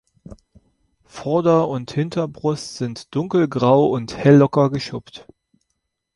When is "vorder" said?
1.03-1.67